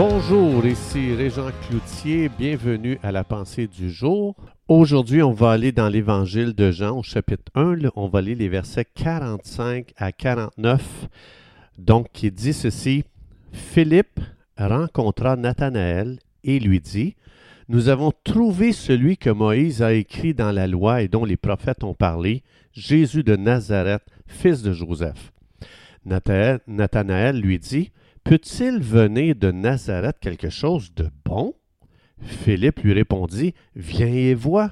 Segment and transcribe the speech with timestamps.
[0.00, 4.36] Bonjour, ici Régent Cloutier, bienvenue à la pensée du jour.
[4.68, 8.48] Aujourd'hui, on va aller dans l'évangile de Jean au chapitre 1, on va lire les
[8.48, 11.08] versets 45 à 49.
[11.78, 13.02] Donc, qui dit ceci,
[13.50, 14.20] Philippe
[14.56, 17.16] rencontra Nathanaël et lui dit,
[17.68, 21.82] Nous avons trouvé celui que Moïse a écrit dans la loi et dont les prophètes
[21.82, 25.32] ont parlé, Jésus de Nazareth, fils de Joseph.
[26.04, 27.90] Nathanaël lui dit,
[28.28, 31.54] Peut-il venir de Nazareth quelque chose de bon?
[32.20, 34.70] Philippe lui répondit, Viens et vois.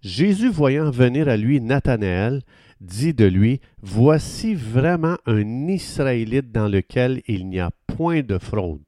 [0.00, 2.40] Jésus, voyant venir à lui Nathanaël,
[2.80, 8.80] dit de lui, Voici vraiment un Israélite dans lequel il n'y a point de fraude.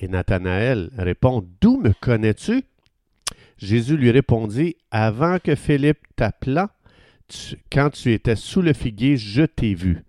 [0.00, 2.62] Et Nathanaël répond, D'où me connais-tu?
[3.56, 6.76] Jésus lui répondit, Avant que Philippe t'appelât,
[7.72, 10.04] quand tu étais sous le figuier, je t'ai vu.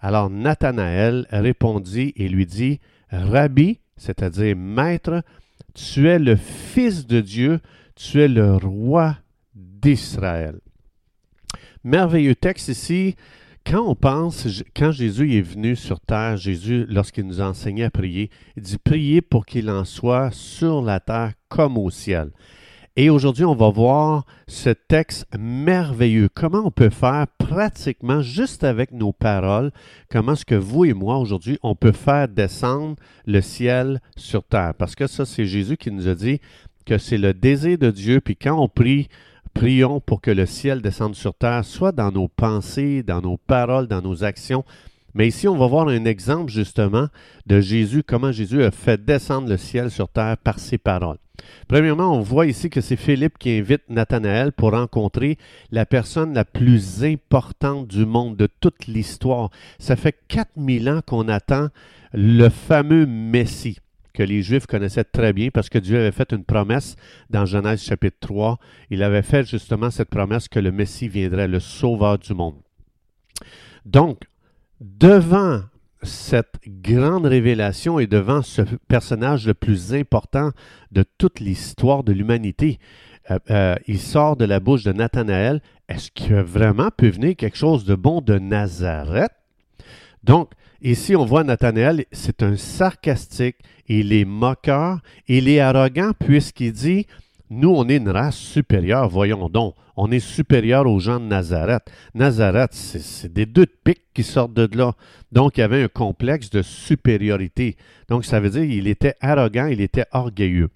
[0.00, 2.80] Alors Nathanaël répondit et lui dit,
[3.10, 5.22] Rabbi, c'est-à-dire Maître,
[5.74, 7.60] tu es le Fils de Dieu,
[7.94, 9.16] tu es le roi
[9.54, 10.58] d'Israël.
[11.84, 13.16] Merveilleux texte ici.
[13.66, 18.30] Quand on pense, quand Jésus est venu sur terre, Jésus, lorsqu'il nous enseignait à prier,
[18.56, 22.30] il dit Priez pour qu'il en soit sur la terre comme au ciel.
[22.96, 26.28] Et aujourd'hui, on va voir ce texte merveilleux.
[26.34, 29.72] Comment on peut faire pratiquement, juste avec nos paroles,
[30.08, 32.94] comment est-ce que vous et moi, aujourd'hui, on peut faire descendre
[33.26, 34.72] le ciel sur terre?
[34.78, 36.40] Parce que ça, c'est Jésus qui nous a dit
[36.86, 38.20] que c'est le désir de Dieu.
[38.20, 39.08] Puis quand on prie,
[39.52, 43.88] prions pour que le ciel descende sur terre, soit dans nos pensées, dans nos paroles,
[43.88, 44.64] dans nos actions.
[45.14, 47.08] Mais ici, on va voir un exemple justement
[47.46, 51.18] de Jésus, comment Jésus a fait descendre le ciel sur terre par ses paroles.
[51.68, 55.38] Premièrement, on voit ici que c'est Philippe qui invite Nathanaël pour rencontrer
[55.70, 59.50] la personne la plus importante du monde de toute l'histoire.
[59.78, 61.68] Ça fait 4000 ans qu'on attend
[62.12, 63.78] le fameux Messie
[64.12, 66.96] que les Juifs connaissaient très bien parce que Dieu avait fait une promesse
[67.30, 68.58] dans Genèse chapitre 3.
[68.90, 72.56] Il avait fait justement cette promesse que le Messie viendrait, le Sauveur du monde.
[73.86, 74.24] Donc,
[74.80, 75.62] devant
[76.02, 80.50] cette grande révélation et devant ce personnage le plus important
[80.92, 82.78] de toute l'histoire de l'humanité.
[83.30, 85.60] Euh, euh, il sort de la bouche de Nathanaël.
[85.88, 89.32] Est-ce que vraiment peut venir quelque chose de bon de Nazareth?
[90.24, 93.56] Donc, ici, on voit Nathanaël, c'est un sarcastique,
[93.88, 97.06] il est moqueur, il est arrogant puisqu'il dit
[97.50, 99.74] nous, on est une race supérieure, voyons donc.
[99.96, 101.82] On est supérieur aux gens de Nazareth.
[102.14, 104.92] Nazareth, c'est des deux de pique qui sortent de là.
[105.32, 107.76] Donc, il y avait un complexe de supériorité.
[108.08, 110.70] Donc, ça veut dire qu'il était arrogant, il était orgueilleux.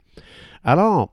[0.64, 1.12] Alors,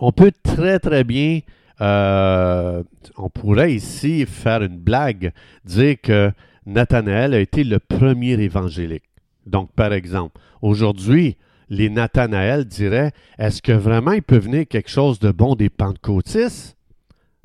[0.00, 1.40] on peut très, très bien,
[1.80, 2.82] euh,
[3.16, 5.32] on pourrait ici faire une blague,
[5.64, 6.32] dire que
[6.66, 9.04] Nathanaël a été le premier évangélique.
[9.46, 11.36] Donc, par exemple, aujourd'hui,
[11.74, 16.76] les Nathanaël diraient Est-ce que vraiment il peut venir quelque chose de bon des Pentecôtistes?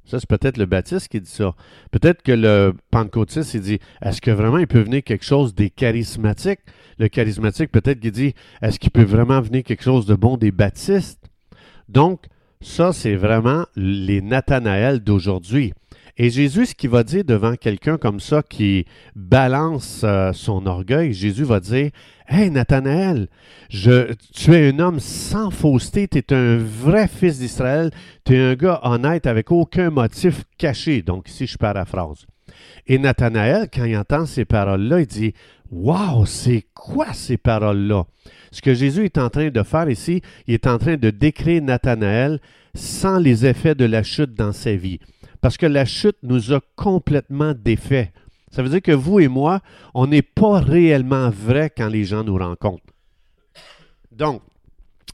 [0.05, 1.53] Ça, c'est peut-être le Baptiste qui dit ça.
[1.91, 5.69] Peut-être que le Pentecôtiste, il dit Est-ce que vraiment il peut venir quelque chose des
[5.69, 6.61] charismatiques?
[6.97, 10.51] Le charismatique, peut-être qu'il dit Est-ce qu'il peut vraiment venir quelque chose de bon des
[10.51, 11.19] baptistes?
[11.89, 12.25] Donc,
[12.61, 15.73] ça, c'est vraiment les Nathanaël d'aujourd'hui.
[16.21, 18.85] Et Jésus, ce qu'il va dire devant quelqu'un comme ça qui
[19.15, 21.91] balance euh, son orgueil, Jésus va dire
[22.31, 23.27] Hey Nathanaël,
[23.69, 27.89] tu es un homme sans fausseté, tu es un vrai fils d'Israël,
[28.23, 31.01] tu es un gars honnête avec aucun motif caché.
[31.01, 32.27] Donc ici, je paraphrase.
[32.85, 35.33] Et Nathanaël, quand il entend ces paroles-là, il dit
[35.71, 38.05] Waouh, c'est quoi ces paroles-là
[38.51, 41.63] Ce que Jésus est en train de faire ici, il est en train de décrire
[41.63, 42.39] Nathanaël
[42.75, 44.99] sans les effets de la chute dans sa vie.
[45.41, 48.11] Parce que la chute nous a complètement défait.
[48.51, 49.61] Ça veut dire que vous et moi,
[49.93, 52.83] on n'est pas réellement vrai quand les gens nous rencontrent.
[54.11, 54.41] Donc,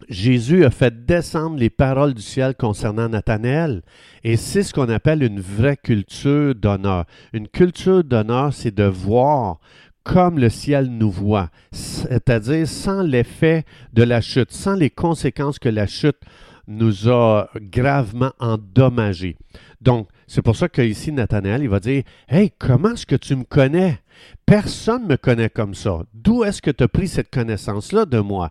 [0.10, 3.82] Jésus a fait descendre les paroles du ciel concernant Nathanaël.
[4.24, 7.06] Et c'est ce qu'on appelle une vraie culture d'honneur.
[7.34, 9.60] Une culture d'honneur, c'est de voir
[10.04, 15.68] comme le ciel nous voit, c'est-à-dire sans l'effet de la chute, sans les conséquences que
[15.68, 16.20] la chute
[16.68, 19.36] nous a gravement endommagés.
[19.82, 23.44] Donc, c'est pour ça qu'ici, Nathanaël, il va dire Hey, comment est-ce que tu me
[23.44, 24.00] connais?
[24.46, 26.04] Personne ne me connaît comme ça.
[26.14, 28.50] D'où est-ce que tu as pris cette connaissance-là de moi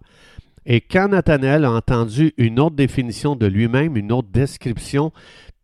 [0.66, 5.12] Et quand Nathanaël a entendu une autre définition de lui-même, une autre description,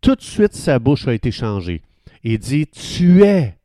[0.00, 1.82] tout de suite sa bouche a été changée.
[2.24, 3.56] Il dit Tu es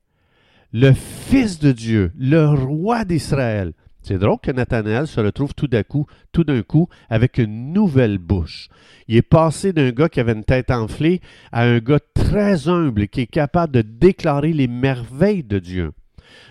[0.72, 3.74] le Fils de Dieu, le roi d'Israël.
[4.06, 8.20] C'est drôle que Nathanaël se retrouve tout d'un coup, tout d'un coup, avec une nouvelle
[8.20, 8.70] bouche.
[9.08, 11.22] Il est passé d'un gars qui avait une tête enflée
[11.52, 15.92] à un gars très humble qui est capable de déclarer les merveilles de Dieu.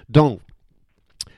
[0.09, 0.41] Donc,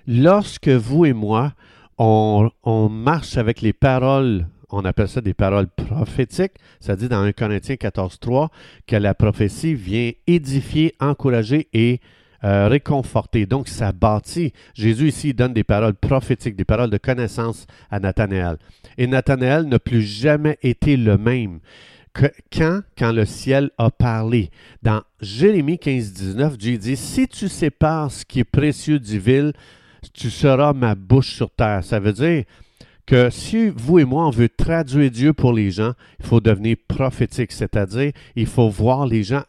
[0.06, 1.52] lorsque vous et moi,
[1.98, 6.54] on, on marche avec les paroles on appelle ça des paroles prophétiques.
[6.80, 8.48] Ça dit dans 1 Corinthiens 14.3
[8.86, 12.00] que la prophétie vient édifier, encourager et
[12.44, 13.46] euh, réconforter.
[13.46, 14.52] Donc, ça bâtit.
[14.74, 18.56] Jésus ici donne des paroles prophétiques, des paroles de connaissance à Nathanaël.
[18.98, 21.60] Et Nathanaël n'a plus jamais été le même.
[22.12, 24.50] Que, quand, quand le ciel a parlé.
[24.82, 29.52] Dans Jérémie 15, 19, Dieu dit, Si tu sépares ce qui est précieux du vil,
[30.14, 31.84] tu seras ma bouche sur terre.
[31.84, 32.44] Ça veut dire,
[33.06, 36.76] que si vous et moi, on veut traduire Dieu pour les gens, il faut devenir
[36.88, 39.42] prophétique, c'est-à-dire il faut voir les gens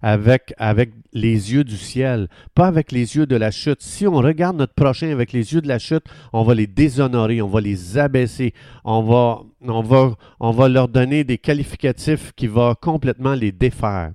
[0.00, 3.82] avec, avec les yeux du ciel, pas avec les yeux de la chute.
[3.82, 7.42] Si on regarde notre prochain avec les yeux de la chute, on va les déshonorer,
[7.42, 8.54] on va les abaisser,
[8.84, 14.12] on va, on va, on va leur donner des qualificatifs qui vont complètement les défaire.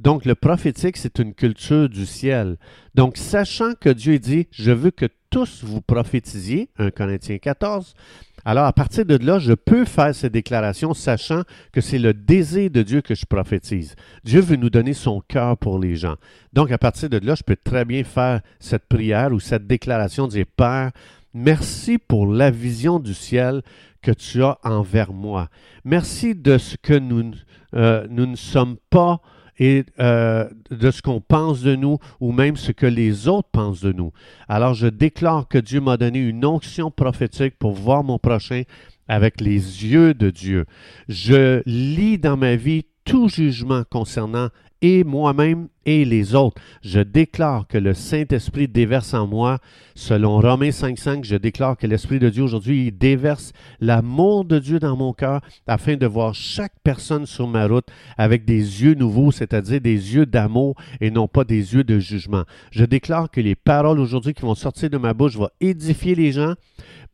[0.00, 2.56] Donc, le prophétique, c'est une culture du ciel.
[2.94, 7.96] Donc, sachant que Dieu dit, je veux que tous vous prophétisiez, 1 Corinthiens 14,
[8.44, 11.42] alors à partir de là, je peux faire ces déclarations sachant
[11.72, 13.96] que c'est le désir de Dieu que je prophétise.
[14.22, 16.14] Dieu veut nous donner son cœur pour les gens.
[16.52, 20.28] Donc à partir de là, je peux très bien faire cette prière ou cette déclaration,
[20.28, 20.92] dire Père,
[21.32, 23.62] merci pour la vision du ciel
[24.02, 25.48] que tu as envers moi.
[25.84, 27.32] Merci de ce que nous,
[27.74, 29.20] euh, nous ne sommes pas
[29.58, 33.80] et euh, de ce qu'on pense de nous ou même ce que les autres pensent
[33.80, 34.12] de nous.
[34.48, 38.62] Alors je déclare que Dieu m'a donné une onction prophétique pour voir mon prochain
[39.08, 40.64] avec les yeux de Dieu.
[41.08, 44.48] Je lis dans ma vie tout jugement concernant
[44.82, 46.60] et moi-même et les autres.
[46.82, 49.58] Je déclare que le Saint-Esprit déverse en moi,
[49.94, 54.96] selon Romains 5.5, je déclare que l'Esprit de Dieu aujourd'hui déverse l'amour de Dieu dans
[54.96, 57.86] mon cœur afin de voir chaque personne sur ma route
[58.16, 62.44] avec des yeux nouveaux, c'est-à-dire des yeux d'amour et non pas des yeux de jugement.
[62.70, 66.32] Je déclare que les paroles aujourd'hui qui vont sortir de ma bouche vont édifier les
[66.32, 66.54] gens,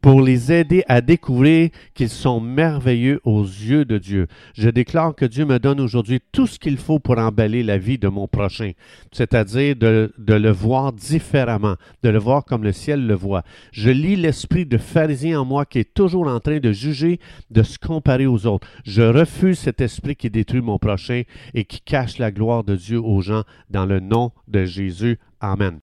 [0.00, 4.26] pour les aider à découvrir qu'ils sont merveilleux aux yeux de Dieu.
[4.54, 7.98] Je déclare que Dieu me donne aujourd'hui tout ce qu'il faut pour emballer la vie
[7.98, 8.72] de mon prochain,
[9.12, 13.42] c'est-à-dire de, le voir différemment, de le voir comme le ciel le voit.
[13.72, 17.20] Je lis l'esprit de pharisien en moi qui est toujours en train de juger,
[17.50, 18.66] de se comparer aux autres.
[18.84, 21.22] Je refuse cet esprit qui détruit mon prochain
[21.54, 25.18] et qui cache la gloire de Dieu aux gens dans le nom de Jésus.
[25.40, 25.80] Amen.